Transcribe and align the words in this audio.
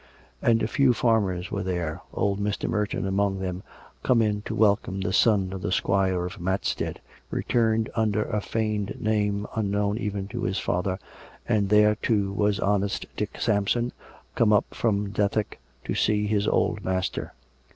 And 0.41 0.63
a 0.63 0.67
few 0.67 0.93
farmers 0.95 1.51
were 1.51 1.61
there, 1.61 2.01
old 2.11 2.39
Mr. 2.39 2.67
Merton 2.67 3.05
among 3.05 3.37
them, 3.37 3.61
come 4.01 4.19
in 4.19 4.41
to 4.47 4.55
welcome 4.55 4.99
the 5.01 5.13
son 5.13 5.53
of 5.53 5.61
the 5.61 5.71
Squire 5.71 6.25
of 6.25 6.41
Matstead, 6.41 6.99
returned 7.29 7.87
under 7.95 8.23
a 8.23 8.41
feigned 8.41 8.99
name, 8.99 9.45
unknown 9.55 9.99
even 9.99 10.27
to 10.29 10.41
his 10.41 10.57
father, 10.57 10.97
and 11.47 11.69
there, 11.69 11.93
too, 11.93 12.33
was 12.33 12.59
honest 12.59 13.05
Dick 13.15 13.39
Sampson, 13.39 13.91
come 14.33 14.51
up 14.51 14.65
from 14.73 15.11
Dethick 15.11 15.59
to 15.85 15.93
see 15.93 16.25
his 16.25 16.47
old 16.47 16.83
master. 16.83 17.33